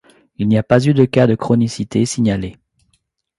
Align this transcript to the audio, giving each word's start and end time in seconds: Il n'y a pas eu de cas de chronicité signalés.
Il 0.39 0.47
n'y 0.47 0.57
a 0.57 0.63
pas 0.63 0.83
eu 0.87 0.95
de 0.95 1.05
cas 1.05 1.27
de 1.27 1.35
chronicité 1.35 2.07
signalés. 2.07 2.57